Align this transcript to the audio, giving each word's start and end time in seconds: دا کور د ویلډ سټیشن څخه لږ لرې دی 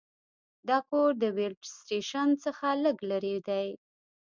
دا 0.69 0.77
کور 0.89 1.09
د 1.21 1.23
ویلډ 1.37 1.61
سټیشن 1.75 2.29
څخه 2.43 2.67
لږ 2.83 2.97
لرې 3.11 3.37
دی 3.47 3.67